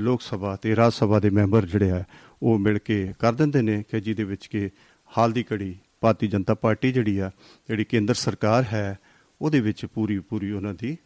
[0.00, 2.02] ਲੋਕ ਸਭਾ ਤੇ ਰਾਜ ਸਭਾ ਦੇ ਮੈਂਬਰ ਜਿਹੜੇ ਆ,
[2.42, 4.68] ਉਹ ਮਿਲ ਕੇ ਕਰ ਦਿੰਦੇ ਨੇ ਕਿ ਜਿਹਦੇ ਵਿੱਚ ਕਿ
[5.12, 7.30] ਹਾਲ ਦੀ ਕੜੀ ਭਾਰਤੀ ਜਨਤਾ ਪਾਰਟੀ ਜਿਹੜੀ ਆ,
[7.68, 8.98] ਜਿਹੜੀ ਕੇਂਦਰ ਸਰਕਾਰ ਹੈ,
[9.40, 10.96] ਉਹਦੇ ਵਿੱਚ ਪੂਰੀ ਪੂਰੀ ਉਹਨਾਂ ਦੀ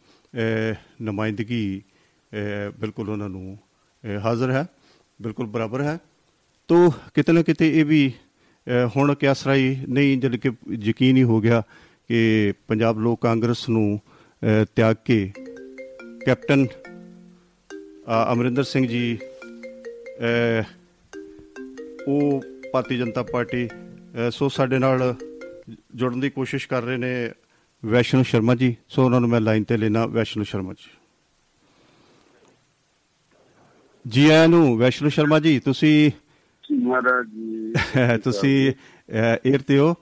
[1.01, 1.81] ਨੁਮਾਇੰਦਗੀ
[2.79, 3.57] ਬਿਲਕੁਲ ਉਹਨਾਂ ਨੂੰ
[4.23, 4.65] ਹਾਜ਼ਰ ਹੈ,
[5.19, 5.97] ਬਿਲਕੁਲ ਬਰਾਬਰ ਹੈ।
[6.69, 8.11] ਤੋਂ ਕਿਤੇ ਨਾ ਕਿਤੇ ਇਹ ਵੀ
[8.95, 11.61] ਹੁਣ ਕਿਆਸਰਾਈ ਨਹੀਂ, ਜਦ ਕਿ ਯਕੀਨ ਹੀ ਹੋ ਗਿਆ
[12.07, 13.99] ਕਿ ਪੰਜਾਬ ਲੋਕ ਕਾਂਗਰਸ ਨੂੰ
[14.75, 15.31] ਤਿਆਗ ਕੇ
[16.25, 16.67] ਕੈਪਟਨ
[18.33, 19.17] ਅਮਰਿੰਦਰ ਸਿੰਘ ਜੀ
[22.07, 22.41] ਉਹ
[22.73, 23.69] ਭਾਰਤੀ ਜਨਤਾ ਪਾਰਟੀ
[24.31, 25.15] ਸੋ ਸਾਡੇ ਨਾਲ
[25.95, 27.31] ਜੁੜਨ ਦੀ ਕੋਸ਼ਿਸ਼ ਕਰ ਰਹੇ ਨੇ
[27.85, 30.89] ਵੈਸ਼ਨੂ ਸ਼ਰਮਾ ਜੀ। ਸੋ ਉਹਨਾਂ ਨੂੰ ਮੈਂ ਲਾਈਨ ਤੇ ਲੈਣਾ ਵੈਸ਼ਨੂ ਸ਼ਰਮਾ ਜੀ।
[34.07, 36.11] ਜੀ ਆਇਆਂ ਨੂੰ ਵੈਸ਼ਨੂ ਸ਼ਰਮਾ ਜੀ ਤੁਸੀਂ
[36.73, 37.73] ਮਹਾਰਾਜ ਜੀ
[38.23, 38.73] ਤੁਸੀਂ
[39.51, 39.93] 에ਅਰ ਤੇ ਹੋ।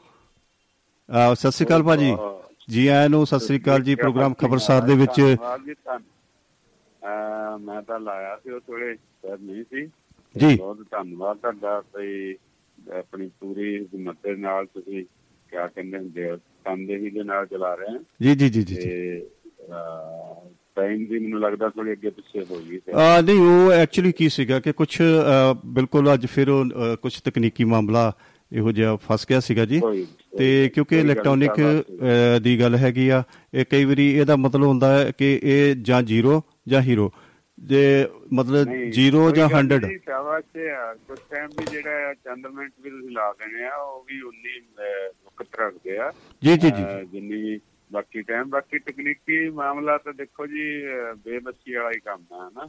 [1.33, 2.11] ਸਤਿ ਸ੍ਰੀ ਅਕਾਲ ਭਾਜੀ।
[2.67, 5.19] ਜੀ ਆਇਆਂ ਨੂੰ ਸਤਿ ਸ੍ਰੀ ਅਕਾਲ ਜੀ ਪ੍ਰੋਗਰਾਮ ਖਬਰਸਾਰ ਦੇ ਵਿੱਚ।
[7.61, 9.85] ਮੈਂ ਤਾਂ ਲਾਇਆ ਸੀ ਉਹ ਥੋੜੇ ਸਰ ਨਹੀਂ ਸੀ।
[10.35, 12.35] ਜੀ। ਬਹੁਤ ਧੰਨਵਾਦ ਤੁਹਾਡਾ ਤੇ
[12.97, 15.03] ਆਪਣੀ ਪੂਰੀ ਹਿੰਮਤ ਦੇ ਨਾਲ ਤੁਸੀਂ
[15.49, 19.25] ਕਿਆ ਕਹਿੰਦੇ ਹੁੰਦੇ ਹੋ ਤਨਦੇਹੀ ਦੇ ਨਾਲ ਚਲਾ ਰਹੇ ਹਾਂ ਜੀ ਜੀ ਜੀ ਜੀ ਤੇ
[20.75, 24.59] ਟਾਈਮ ਦੀ ਮੈਨੂੰ ਲੱਗਦਾ ਥੋੜੀ ਅੱਗੇ ਪਿੱਛੇ ਹੋ ਗਈ ਆ ਨਹੀਂ ਉਹ ਐਕਚੁਅਲੀ ਕੀ ਸੀਗਾ
[24.59, 24.97] ਕਿ ਕੁਝ
[25.65, 26.47] ਬਿਲਕੁਲ ਅੱਜ ਫਿਰ
[27.01, 28.11] ਕੁਝ ਤਕਨੀਕੀ ਮਾਮਲਾ
[28.51, 29.79] ਇਹੋ ਜਿਹਾ ਫਸ ਗਿਆ ਸੀਗਾ ਜੀ।
[30.37, 31.51] ਤੇ ਕਿਉਂਕਿ ਇਲੈਕਟ੍ਰੋਨਿਕ
[32.43, 33.23] ਦੀ ਗੱਲ ਹੈਗੀ ਆ
[33.53, 37.11] ਇਹ ਕਈ ਵਾਰੀ ਇਹਦਾ ਮਤਲਬ ਹੁੰਦਾ ਹੈ ਕਿ ਇਹ ਜਾਂ ਜ਼ੀਰੋ ਜਾਂ ਹੀਰੋ।
[37.57, 40.45] ਜੇ ਮਤਲਬ 0 ਜਾਂ 100 ਸ਼ਾਬਾਸ਼
[41.07, 44.59] ਕੁਝ ਟਾਈਮ ਵੀ ਜਿਹੜਾ ਚੰਦਰਮੈਂਟ ਵੀ ਤੁਸੀਂ ਲਾ ਦੇਣੇ ਆ ਉਹ ਵੀ 19
[45.25, 46.11] ਵਕਤ ਰੱਖਦੇ ਆ।
[46.43, 47.59] ਜੀ ਜੀ ਜੀ ਜਿੰਨੀ
[47.91, 50.63] ਬਾਕੀ ਟਾਈਮ ਬਾਕੀ ਤਕਨੀਕੀ ਮਾਮਲਾ ਤਾਂ ਦੇਖੋ ਜੀ
[51.25, 52.67] ਬੇਬਸੀ ਵਾਲਾ ਹੀ ਕੰਮ ਹੈ ਨਾ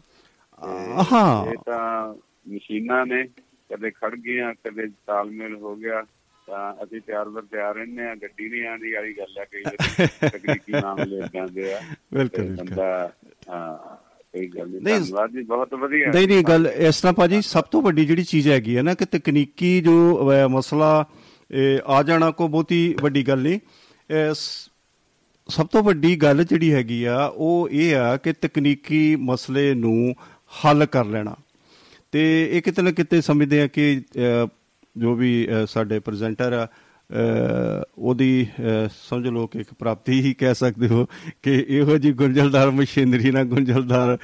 [1.12, 2.14] ਹਾਂ। ਇਹ ਤਾਂ
[2.48, 3.22] ਮਸ਼ੀਨਾਂ ਨੇ
[3.70, 6.02] ਕਦੇ ਖੜ ਗਈਆਂ ਕਦੇ ਤਾਲਮੇਲ ਹੋ ਗਿਆ
[6.48, 9.62] ਤਾਂ ਅਸੀਂ ਤਿਆਰ ਬਰ ਤਿਆਰ ਰਹਿੰਦੇ ਆ ਗੱਡੀ ਨਹੀਂ ਆਂਦੀ ਵਾਲੀ ਗੱਲ ਹੈ ਕਈ
[10.28, 11.80] ਤਕਨੀਕੀ ਮਾਮਲੇ ਜਾਂਦੇ ਆ
[12.14, 12.86] ਬਿਲਕੁਲ ਬੰਦਾ
[13.50, 13.76] ਹਾਂ
[14.32, 17.82] ਕੋਈ ਗੱਲ ਨਹੀਂ ਧੰਨਵਾਦ ਜੀ ਬਹੁਤ ਵਧੀਆ। ਨਹੀਂ ਨਹੀਂ ਗੱਲ ਇਸ ਤਰ੍ਹਾਂ ਭਾਜੀ ਸਭ ਤੋਂ
[17.82, 20.90] ਵੱਡੀ ਜਿਹੜੀ ਚੀਜ਼ ਹੈਗੀ ਹੈ ਨਾ ਕਿ ਤਕਨੀਕੀ ਜੋ ਮਸਲਾ
[21.86, 23.58] ਆ ਜਾਣਾ ਕੋ ਬਹੁਤੀ ਵੱਡੀ ਗੱਲ ਨਹੀਂ।
[25.48, 30.14] ਸਭ ਤੋਂ ਵੱਡੀ ਗੱਲ ਜਿਹੜੀ ਹੈਗੀ ਆ ਉਹ ਇਹ ਆ ਕਿ ਤਕਨੀਕੀ ਮਸਲੇ ਨੂੰ
[30.64, 31.34] ਹੱਲ ਕਰ ਲੈਣਾ।
[32.12, 34.02] ਤੇ ਇਹ ਕਿਤੇ ਨਾ ਕਿਤੇ ਸਮਝਦੇ ਆ ਕਿ
[34.96, 36.68] ਜੋ ਵੀ ਸਾਡੇ ਪ੍ਰੈਜ਼ੈਂਟਰ ਆ
[37.98, 38.46] ਉਹਦੀ
[38.92, 41.06] ਸਮਝ ਲਓ ਕਿ ਇੱਕ ਪ੍ਰਾਪਤੀ ਹੀ ਕਹਿ ਸਕਦੇ ਹੋ
[41.42, 44.18] ਕਿ ਇਹੋ ਜੀ ਗੁੰਝਲਦਾਰ ਮਸ਼ੀਨਰੀ ਨਾਲ ਗੁੰਝਲਦਾਰ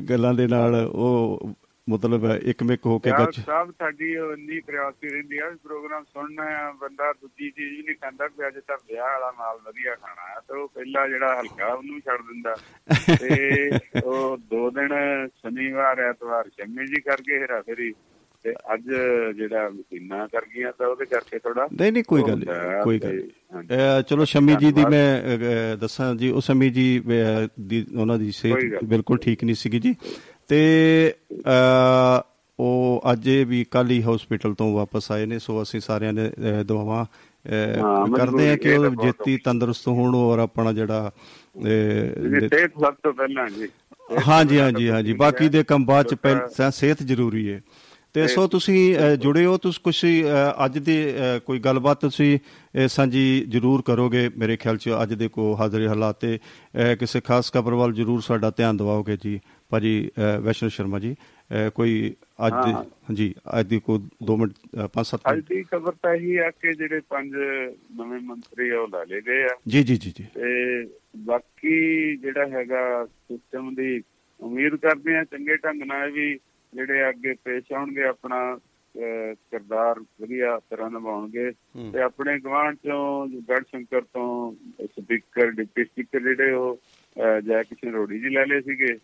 [0.00, 1.54] ਗੱਲਾਂ ਦੇ ਨਾਲ ਉਹ
[1.88, 7.12] ਮਤਲਬ ਇੱਕ ਮਿਕ ਹੋ ਕੇ ਗੱਚ ਸਭ ਸਾਡੀ ਇੰਨੀ ਪ੍ਰਿਆਸੀ ਰਹਿੰਦੀ ਆ ਪ੍ਰੋਗਰਾਮ ਸੁਣਨਾ ਬੰਦਾ
[7.12, 10.68] ਦੂਜੀ ਚੀਜ਼ ਨਹੀਂ ਖਾਂਦਾ ਕਿ ਅੱਜ ਤਾਂ ਵਿਆਹ ਵਾਲਾ ਮਾਲ ਵਧੀਆ ਖਾਣਾ ਆ ਤੇ ਉਹ
[10.68, 12.54] ਪਹਿਲਾ ਜਿਹੜਾ ਹਲਕਾ ਉਹਨੂੰ ਛੱਡ ਦਿੰਦਾ।
[13.16, 13.70] ਤੇ
[14.04, 14.88] ਉਹ ਦੋ ਦਿਨ
[15.26, 17.92] ਸ਼ਨੀਵਾਰ ਐਤਵਾਰ ਸ਼ਮੀ ਜੀ ਕਰਕੇ ਹੇਰਾ ਫੇਰੀ
[18.44, 18.82] ਤੇ ਅੱਜ
[19.36, 22.44] ਜਿਹੜਾ ਮਸ਼ੀਨਾਂ ਕਰ ਗਈਆਂ ਤਾਂ ਉਹਦੇ ਕਰਕੇ ਥੋੜਾ ਨਹੀਂ ਨਹੀਂ ਕੋਈ ਗੱਲ
[22.84, 27.02] ਕੋਈ ਗੱਲ ਚਲੋ ਸ਼ਮੀ ਜੀ ਦੀ ਮੈਂ ਦੱਸਾਂ ਜੀ ਉਹ ਸ਼ਮੀ ਜੀ
[27.60, 29.94] ਦੀ ਉਹਨਾਂ ਦੀ ਸਿਹਤ ਬਿਲਕੁਲ ਠੀਕ ਨਹੀਂ ਸੀਗੀ ਜੀ।
[30.48, 31.12] ਤੇ
[32.58, 36.30] ਉਹ ਅੱਜ ਵੀ ਕੱਲ ਹੀ ਹਸਪੀਟਲ ਤੋਂ ਵਾਪਸ ਆਏ ਨੇ ਸੋ ਅਸੀਂ ਸਾਰਿਆਂ ਨੇ
[36.64, 37.04] ਦੁਆਵਾਂ
[38.16, 41.10] ਕਰਦੇ ਆ ਕਿ ਉਹ ਜੇਤੀ ਤੰਦਰੁਸਤ ਹੋਣ ਔਰ ਆਪਣਾ ਜਿਹੜਾ
[41.62, 43.68] ਸਿਹਤ ਸਭ ਤੋਂ ਪਹਿਲਾਂ ਜੀ।
[44.28, 47.60] ਹਾਂਜੀ ਹਾਂਜੀ ਹਾਂਜੀ ਬਾਕੀ ਦੇ ਕੰਮ ਬਾਅਦ ਚ ਸਿਹਤ ਜ਼ਰੂਰੀ ਹੈ।
[48.14, 49.94] ਤੇ ਸੋ ਤੁਸੀਂ ਜੁੜੇ ਹੋ ਤੁਸੀਂ ਕੁਝ
[50.64, 50.96] ਅੱਜ ਦੇ
[51.46, 52.38] ਕੋਈ ਗੱਲਬਾਤ ਤੁਸੀਂ
[52.88, 56.38] ਸਾਂਝੀ ਜ਼ਰੂਰ ਕਰੋਗੇ ਮੇਰੇ ਖਿਆਲ ਚ ਅੱਜ ਦੇ ਕੋ ਹਾਜ਼ਰੀ ਹਾਲਾਤ ਤੇ
[57.00, 59.40] ਕਿਸੇ ਖਾਸ ਖਬਰ ਵੱਲ ਜ਼ਰੂਰ ਸਾਡਾ ਧਿਆਨ ਦਿਵਾਓਗੇ ਜੀ।
[59.70, 61.14] ਭਾਜੀ ਵੈਸ਼ਨੂ ਸ਼ਰਮਾ ਜੀ
[61.74, 62.14] ਕੋਈ
[62.46, 63.96] ਅੱਜ ਹਾਂਜੀ ਅੱਜ ਦੀ ਕੋ
[64.30, 64.52] 2 ਮਿੰਟ
[64.94, 67.34] 5-7 ਅੱਜ ਦੀ ਖਬਰ ਤਾਂ ਇਹੀ ਆ ਕਿ ਜਿਹੜੇ ਪੰਜ
[67.98, 70.52] ਨਵੇਂ ਮੰਤਰੀ ਆ ਉਹ ਲਾ ਲਏ ਗਏ ਆ। ਜੀ ਜੀ ਜੀ ਜੀ। ਤੇ
[71.26, 71.76] ਬਾਕੀ
[72.16, 74.02] ਜਿਹੜਾ ਹੈਗਾ ਸਿਸਟਮ ਦੀ
[74.40, 76.34] ਉਮੀਦ ਕਰਦੇ ਆ ਚੰਗੇ ਢੰਗ ਨਾਲ ਵੀ
[76.72, 78.40] ਜਿਹੜੇ ਅੱਗੇ ਪੇਸ਼ ਆਉਣਗੇ ਆਪਣਾ
[78.94, 81.50] ਕਿਰਦਾਰ ਵਧੀਆ ਤਰ੍ਹਾਂ ਨਿਭਾਉਣਗੇ।
[81.92, 84.28] ਤੇ ਆਪਣੇ ਗਵਾਂਢ ਚੋਂ ਗੜ ਸ਼ੰਕਰ ਤੋਂ
[84.86, 86.78] ਸਪੀਕਰ ਡਿਪਟੀ ਸਪੀਕਰ ਜਿਹੜੇ ਉਹ
[87.46, 88.94] ਜੈ ਕਿਸ਼ਨ ਰੋੜੀ ਜੀ ਲੈ ਲਏ ਸੀਗੇ।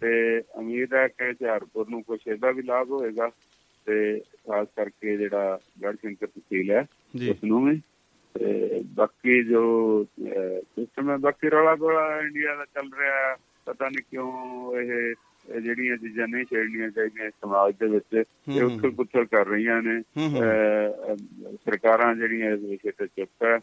[0.00, 3.30] ਤੇ ਉਮੀਦ ਹੈ ਕਿ ਝਾਰਪੁਰ ਨੂੰ ਕੁਛ ਇਹਦਾ ਵੀ ਲਾਭ ਹੋਏਗਾ।
[3.86, 6.86] ਤੇ ਖਾਸ ਕਰਕੇ ਜਿਹੜਾ ਗੜਸ਼ੰਕਰ ਤਹਿਸੀਲ ਹੈ
[7.30, 7.80] ਉਸ ਨੂੰ ਵੀ।
[8.34, 10.04] ਤੇ ਬਾਕੀ ਜੋ
[10.60, 13.36] ਸਿਸਟਮ ਹੈ ਬਾਕੀ ਰੌਲਾ ਗੋਲਾ ਇੰਡੀਆ ਦਾ ਚੱਲ ਰਿਹਾ
[13.66, 15.14] ਪਤਾ ਨਹੀਂ ਕਿਉਂ ਇਹ
[15.60, 20.02] ਜਿਹੜੀਆਂ ਚੀਜ਼ਾਂ ਨਹੀਂ ਛੇੜਨੀਆਂ ਚਾਹੀਦੀਆਂ ਸਮਾਜ ਦੇ ਵਿੱਚ ਇਹ। ਉਥਲ ਪੁਥਲ ਕਰ ਰਹੀਆਂ ਨੇ।
[21.54, 23.58] ਸਰਕਾਰਾਂ ਜਿਹੜੀਆਂ ਇਸ ਵਿਸ਼ੇ ਤੇ ਚੁੱਪ ਹੈ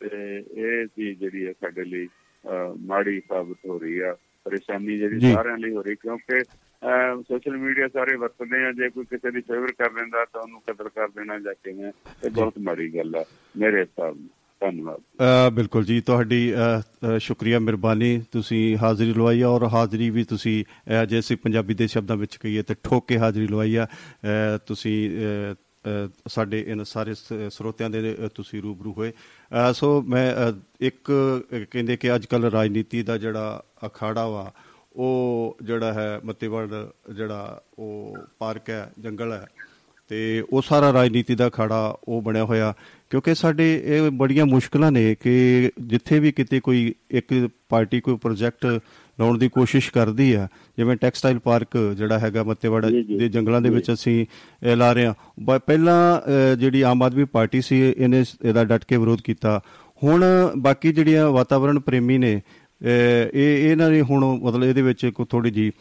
[0.00, 2.08] ਤੇ ਇਹ ਚੀਜ਼ ਜਿਹੜੀ ਹੈ ਸਾਡੇ ਲਈ
[2.80, 6.42] ਮਾੜੀ ਸਾਬਤ ਹੋ ਰਹੀ ਆ ਪਰੇਸ਼ਾਨੀ ਜਿਹੜੀ। ਸਾਰਿਆਂ ਲਈ ਹੋ ਰਹੀ ਕਿਉਂਕਿ
[7.22, 10.88] ਸੋਸ਼ਲ ਮੀਡੀਆ ਸਾਰੇ ਵਰਤਦੇ ਆ ਜੇ ਕੋਈ ਕਿਸੇ ਦੀ ਫੇਵਰ ਕਰ ਲੈਂਦਾ ਤਾਂ ਉਹਨੂੰ ਕਦਰ
[10.88, 11.92] ਕਰ ਦੇਣਾ ਜਾਂ ਕਿਵੇਂ
[12.24, 13.24] ਇਹ ਬਹੁਤ ਮਾੜੀ ਗੱਲ ਆ
[13.56, 14.28] ਮੇਰੇ ਹਿਸਾਬ ਨਾਲ
[14.60, 16.52] ਧੰਨਵਾਦ ਬਿਲਕੁਲ ਜੀ ਤੁਹਾਡੀ
[17.18, 20.64] ਸ਼ੁਕਰੀਆ ਮਿਹਰਬਾਨੀ ਤੁਸੀਂ ਹਾਜ਼ਰੀ ਲਵਾਈ ਔਰ ਹਾਜ਼ਰੀ ਵੀ ਤੁਸੀਂ
[21.08, 23.86] ਜੇ ਅਸੀਂ ਪੰਜਾਬੀ ਦੇ ਸ਼ਬਦਾਂ ਵਿੱਚ ਕਹੀਏ ਤੇ ਠੋਕ ਕੇ ਹਾਜ਼ਰੀ ਲਵਾਈ ਆ
[24.66, 25.10] ਤੁਸੀਂ
[26.28, 29.12] ਸਾਡੇ ਇਹਨਾਂ ਸਾਰੇ ਸ- ਸਰੋਤਿਆਂ ਦੇ ਅ, ਤੁਸੀਂ ਰੂਬਰੂ ਹੋਏ।
[29.70, 31.12] ਅ, ਸੋ ਮੈਂ ਅ, ਇੱਕ
[31.54, 34.52] ਅ, ਕਹਿੰਦੇ ਕਿ ਅੱਜ ਕੱਲ ਰਾਜਨੀਤੀ ਦਾ ਜਿਹੜਾ ਅਖਾੜਾ ਵਾ
[34.96, 36.68] ਉਹ ਜਿਹੜਾ ਹੈ ਮੱਤੇਵੜ
[37.14, 39.46] ਜਿਹੜਾ ਉਹ ਪਾਰਕ ਹੈ ਜੰਗਲ ਹੈ
[40.08, 42.74] ਤੇ ਉਹ ਸਾਰਾ ਰਾਜਨੀਤੀ ਦਾ ਖਾੜਾ ਉਹ ਬਣਿਆ ਹੋਇਆ।
[43.10, 48.80] ਕਿਉਂਕਿ ਸਾਡੇ ਇਹ ਬੜੀਆਂ ਮੁਸ਼ਕਲਾਂ ਨੇ ਕਿ ਜਿੱਥੇ ਵੀ ਕਿਤੇ ਕੋਈ ਇੱਕ ਪਾਰਟੀ ਕੋਈ ਪ੍ਰੋਜੈਕਟ
[49.20, 53.92] ਲਾਉਣ ਦੀ ਕੋਸ਼ਿਸ਼ ਕਰਦੀ ਆ। ਜਿਵੇਂ ਟੈਕਸਟਾਈਲ ਪਾਰਕ ਜਿਹੜਾ ਹੈਗਾ ਮੱਤੇਵਾੜਾ। ਦੇ ਜੰਗਲਾਂ ਦੇ ਵਿੱਚ
[53.92, 54.24] ਅਸੀਂ
[54.76, 59.60] ਲਾ ਰਹੇ ਹਾਂ। ਪਹਿਲਾਂ ਜਿਹੜੀ ਆਮ ਆਦਮੀ ਪਾਰਟੀ ਸੀ ਇਹਨੇ ਇਹਦਾ ਡਟ ਕੇ ਵਿਰੋਧ ਕੀਤਾ।
[60.02, 60.24] ਹੁਣ
[60.58, 62.40] ਬਾਕੀ ਜਿਹੜੀਆਂ ਵਾਤਾਵਰਣ ਪ੍ਰੇਮੀ ਨੇ
[63.34, 65.72] ਇਹ ਇਹਨਾਂ ਨੇ ਹੁਣ ਮਤਲਬ ਇਹਦੇ ਵਿੱਚ ਕੋ ਥੋੜੀ ਜੀ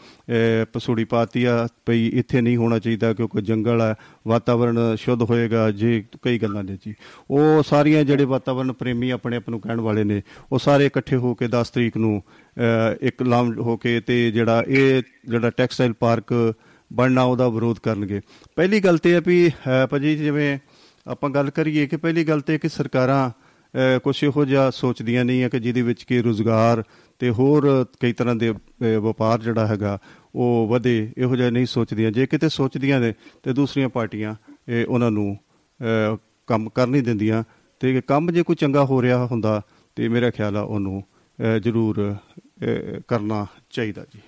[0.73, 3.95] ਪਸੂੜੀ ਪਾਤੀ ਆ ਪਈ ਇੱਥੇ ਨਹੀਂ ਹੋਣਾ ਚਾਹੀਦਾ ਕਿਉਂਕਿ ਜੰਗਲ ਹੈ
[4.27, 6.93] ਵਾਤਾਵਰਣ ਸ਼ੁੱਧ ਹੋਏਗਾ, ਜੇ ਕਈ ਗੱਲਾਂ ਨੇ ਜੀ।
[7.31, 11.35] ਉਹ ਸਾਰੀਆਂ ਜਿਹੜੇ ਵਾਤਾਵਰਣ ਪ੍ਰੇਮੀ ਆਪਣੇ ਆਪ ਨੂੰ ਕਹਿਣ ਵਾਲੇ ਨੇ, ਉਹ ਸਾਰੇ ਇਕੱਠੇ ਹੋ
[11.35, 12.23] ਕੇ 10 ਤਰੀਕ ਨੂੰ,
[12.57, 16.53] ਅਹ ਇੱਕ ਲਾਮ ਹੋ ਕੇ ਤੇ ਜਿਹੜਾ ਇਹ ਜਿਹੜਾ ਟੈਕਸਟਾਈਲ ਪਾਰਕ
[16.93, 18.21] ਬਣਨਾ ਉਹਦਾ ਵਿਰੋਧ ਕਰਨਗੇ।
[18.55, 20.59] ਪਹਿਲੀ ਗੱਲ ਤੇ ਹੈ ਵੀ, ਅਹ ਭਾਜੀ ਜਿਵੇਂ
[21.07, 23.29] ਆਪਾਂ ਗੱਲ ਕਰੀਏ ਕਿ ਪਹਿਲੀ ਗੱਲ ਤੇ ਕਿ ਸਰਕਾਰਾਂ
[23.73, 26.83] ਅਹ ਕੁਛ ਇਹੋ ਜਿਹਾ ਸੋਚਦੀਆਂ ਨਹੀਂ ਹੈ ਕਿ ਜਿਹਦੇ ਵਿੱਚ ਕਿ ਰੋਜ਼ਗਾਰ
[27.19, 29.97] ਤੇ ਹੋਰ ਕਈ ਤਰ੍ਹਾਂ ਦੇ ਅਹ ਵਪਾਰ ਜਿਹੜਾ ਹੈਗਾ
[30.35, 33.13] ਉਹ ਵਧੇ ਇਹੋ ਜਿਹਾ ਨਹੀਂ ਸੋਚਦੀਆਂ। ਜੇ ਕਿਤੇ ਸੋਚਦੀਆਂ ਨੇ
[33.43, 34.35] ਤੇ ਦੂਸਰੀਆਂ ਪਾਰਟੀਆਂ
[34.69, 35.37] ਇਹ ਉਹਨਾਂ ਨੂੰ
[35.79, 37.43] ਅਹ ਕੰਮ ਕਰ ਨਹੀਂ ਦਿੰਦੀਆਂ।
[37.79, 39.61] ਤੇ ਕੰਮ ਜੇ ਕੋਈ ਚੰਗਾ ਹੋ ਰਿਹਾ ਹੁੰਦਾ
[39.95, 41.03] ਤੇ ਮੇਰਾ ਖਿਆਲ ਆ ਉਹਨੂੰ
[41.39, 44.19] ਅਹ ਜ਼ਰੂਰ ਅਹ ਕਰਨਾ ਚਾਹੀਦਾ ਜੀ।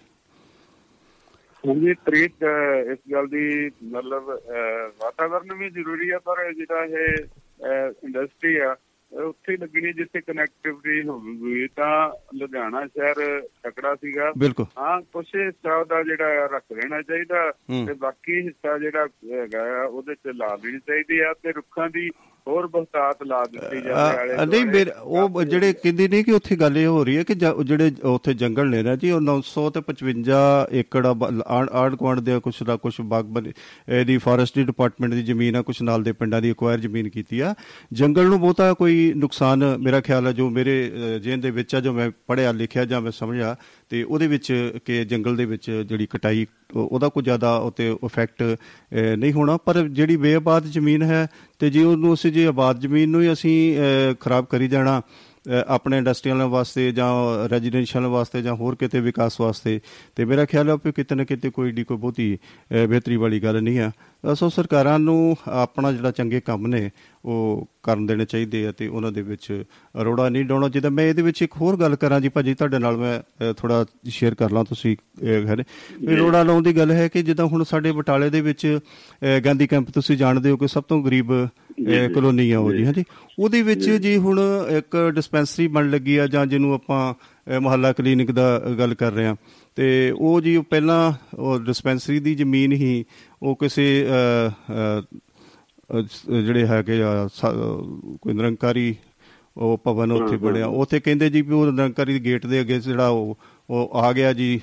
[1.63, 7.25] ਹਾਂਜੀ ਤਰੀਕ ਅਹ, ਇਸ ਗੱਲ ਦੀ ਮਤਲਬ ਅਹ, ਵਾਤਾਵਰਨ ਵੀ ਜ਼ਰੂਰੀ ਆ ਪਰ ਜਿਹੜਾ ਇਹ
[8.03, 8.75] ਇੰਡਸਟਰੀ ਆ ਇਹ
[9.13, 14.32] ਉੱਥੇ ਲੱਗਣੀ ਜਿੱਥੇ ਕਨੈਕਟੀਵਿਟੀ ਹੋਊਗੀ। ਤਾਂ ਲੁਧਿਆਣਾ ਸ਼ਹਿਰ ਤਕੜਾ ਸੀਗਾ।
[14.78, 17.52] ਹਾਂ ਕੁਛ ਹਿੱਸਾ ਦਾ ਜਿਹੜਾ ਰੱਖ ਲੈਣਾ ਚਾਹੀਦਾ।
[17.88, 22.10] ਤੇ ਬਾਕੀ ਹਿੱਸਾ ਜਿਹੜਾ ਹੈਗਾ ਉਹਦੇ ਚ ਲਾ ਦੇਣੀ ਚਾਹੀਦੀ ਆ ਤੇ ਰੁੱਖਾਂ ਦੀ
[22.47, 26.56] ਹੋਰ ਬਹੁਤਾਤ ਲਾ ਦਿੱਤੀ ਜਾਵੇ ਆਲੇ ਅ, ਨਹੀਂ ਮੇਰੇ ਉਹ ਜਿਹੜੇ ਕਹਿੰਦੀ ਨਹੀਂ ਕਿ ਉੱਥੇ
[26.56, 29.82] ਗੱਲ ਇਹ ਹੋ ਰਹੀ ਹੈ ਕਿ ਜਿਹੜੇ ਉੱਥੇ ਜੰਗਲ ਨੇ ਨਾ ਜੀ ਉਹ 900 ਤੇ
[29.82, 30.39] 55
[30.71, 33.54] ਏਕੜ ਆ ਬ- ਆਂਢ ਆਂਢ ਗੁਆਂਢ ਦੇ ਕੁਛ ਦਾ ਕੁਛ ਬਾਗਬਾਨੀ
[33.89, 37.54] ਇਹਦੀ ਫੋਰੈਸਟਰੀ ਡਿਪਾਰਟਮੈਂਟ ਦੀ ਜ਼ਮੀਨ ਆ ਕੁਛ ਨਾਲ ਦੇ ਪਿੰਡਾਂ ਦੀ ਐਕਵਾਇਰ ਜ਼ਮੀਨ ਕੀਤੀ ਆ।
[37.93, 41.79] ਜੰਗਲ ਨੂੰ ਬਹੁਤਾ ਕੋਈ ਨੁਕਸਾਨ ਮੇਰਾ ਖਿਆਲ ਹੈ ਜੋ ਮੇਰੇ ਅ, ਜ਼ਿਹਨ ਦੇ ਵਿੱਚ ਆ
[41.79, 43.55] ਜੋ ਮੈਂ ਪੜ੍ਹਿਆ ਲਿਖਿਆ ਜਾਂ ਮੈਂ ਸਮਝਿਆ
[43.89, 44.51] ਤੇ ਉਹਦੇ ਵਿੱਚ
[44.85, 48.43] ਕਿ ਜੰਗਲ ਦੇ ਵਿੱਚ ਜਿਹੜੀ ਕਟਾਈ ਉਹ- ਉਹਦਾ ਕੋਈ ਜ਼ਿਆਦਾ ਉਤੇ ਇਫੈਕਟ
[49.17, 51.27] ਨਹੀਂ ਹੋਣਾ। ਪਰ ਜਿਹੜੀ ਬੇਆਬਾਦ ਜ਼ਮੀਨ ਹੈ
[51.59, 55.01] ਤੇ ਜੇ ਉਹਨੂੰ ਅਸੀਂ ਜੇ ਆਬਾਦ ਜ਼ਮੀਨ ਨੂੰ ਹੀ ਅਸੀਂ ਅ, ਖਰਾਬ ਕਰੀ ਜਾਣਾ
[55.49, 57.09] ਅ, ਆਪਣੇ ਇੰਡਸਟਰੀਅਲ ਵਾਸਤੇ ਜਾਂ
[57.49, 59.79] ਰੈਜ਼ੀਡੈਂਸ਼ੀਅਲ ਵਾਸਤੇ ਜਾਂ ਹੋਰ ਕਿਤੇ ਵਿਕਾਸ ਵਾਸਤੇ
[60.15, 63.39] ਤੇ ਮੇਰਾ ਖਿਆਲ ਹੈ ਕਿ ਕਿਤੇ ਨਾ ਕਿਤੇ ਕੋਈ ਡੀ ਕੋਈ ਬਹੁਤੀ ਅ, ਬਿਹਤਰੀ ਵਾਲੀ
[63.39, 63.91] ਗੱਲ ਨਹੀਂ ਆ।
[64.31, 66.89] ਅ, ਸੋ ਸਰਕਾਰਾਂ ਨੂੰ ਆਪਣਾ ਜਿਹੜਾ ਚੰਗੇ ਕੰਮ ਨੇ
[67.25, 69.63] ਉਹ ਕਰਨ ਦੇਣੇ ਚਾਹੀਦੇ ਆ ਤੇ ਉਹਨਾਂ ਦੇ ਵਿੱਚ
[70.01, 72.97] ਰੋੜਾ ਨਹੀਂ ਡਾਉਣਾ ਚਾਹੀਦਾ। ਮੈਂ ਇਹਦੇ ਵਿੱਚ ਇੱਕ ਹੋਰ ਗੱਲ ਕਰਾਂ ਜੀ ਭਾਜੀ ਤੁਹਾਡੇ ਨਾਲ
[72.97, 73.19] ਮੈਂ
[73.53, 75.55] ਥੋੜਾ ਸ਼ੇਅਰ ਕਰ ਲਾਂ ਤੁਸੀਂ ਹੈ
[76.01, 78.79] ਵੀ ਰੋੜਾ ਲਾਉਣ ਦੀ ਗੱਲ ਹੈ ਕਿ ਜਿੱਦਾਂ ਹੁਣ ਸਾਡੇ ਬਟਾਲੇ ਦੇ ਵਿੱਚ
[79.45, 81.31] ਗਾਂਧੀ ਕੈਂਪ ਤੁਸੀਂ ਜਾਣਦੇ ਹੋ ਕਿ ਸਭ ਤੋਂ ਗਰੀਬ
[82.15, 83.03] ਕਲੋਨੀ ਆ ਉਹ ਜੀ ਹਾਂਜੀ।
[83.39, 84.39] ਉਹਦੇ ਵਿੱਚ ਜੀ। ਹੁਣ
[84.77, 87.13] ਇੱਕ ਡਿਸਪੈਂਸਰੀ ਬਣ ਲੱਗੀ ਆ ਜਾਂ ਜਿਹਨੂੰ ਆਪਾਂ
[87.59, 89.36] ਮੁਹੱਲਾ ਕਲੀਨਿਕ ਦਾ ਗੱਲ ਕਰ ਰਹੇ ਆ
[89.75, 93.05] ਤੇ ਉਹ ਜੀ ਪਹਿਲਾਂ ਉਹ ਡਿਸਪੈਂਸਰੀ ਦੀ ਜ਼ਮੀਨ ਹੀ
[93.43, 94.05] ਉਹ ਕਿਸੇ
[95.89, 97.28] ਜਿਹੜੇ ਹੈਗੇ ਆ
[98.22, 98.96] ਕੋਈ ਨਿਰੰਕਾਰੀ
[99.58, 103.08] ਉਹ ਭਵਨ ਉੱਥੇ ਬਣਿਆ। ਉੱਥੇ ਕਹਿੰਦੇ ਜੀ ਵੀ ਉਹ ਨਿਰੰਕਾਰੀ ਦੇ ਗੇਟ ਦੇ ਅੱਗੇ ਜਿਹੜਾ
[103.08, 103.38] ਉਹ
[103.69, 104.60] ਉਹ ਆ ਗਿਆ ਜੀ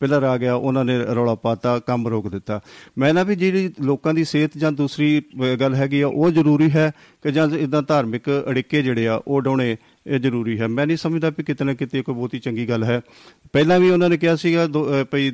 [0.00, 2.60] ਪਿਲਰ ਆ ਗਿਆ ਉਹਨਾਂ ਨੇ ਰੌਲਾ ਪਾਤਾ ਕੰਮ ਰੋਕ ਦਿੱਤਾ।
[2.98, 5.22] ਮੈਂ ਨਾ ਵੀ ਜਿਹੜੀ ਲੋਕਾਂ ਦੀ ਸਿਹਤ ਜਾਂ ਦੂਸਰੀ
[5.60, 6.90] ਗੱਲ ਹੈਗੀ ਆ ਉਹ ਜ਼ਰੂਰੀ ਹੈ
[7.24, 11.30] ਕਿ ਜਾਂ ਇਦਾਂ ਧਾਰਮਿਕ ਅੜਿੱਕੇ ਜਿਹੜੇ ਆ ਉਹ ਡਾਉਣੇ ਇਹ ਜ਼ਰੂਰੀ ਹੈ। ਮੈਂ ਨਹੀਂ ਸਮਝਦਾ
[11.30, 13.00] ਵੀ ਕਿਤੇ ਨਾ ਕਿਤੇ ਕੋਈ ਬਹੁਤੀ ਚੰਗੀ ਗੱਲ ਹੈ।
[13.52, 14.66] ਪਹਿਲਾਂ ਵੀ ਉਹਨਾਂ ਨੇ ਕਿਹਾ ਸੀਗਾ
[15.12, 15.28] ਭਈ